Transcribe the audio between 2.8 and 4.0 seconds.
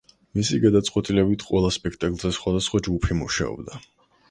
ჯგუფი მუშაობდა.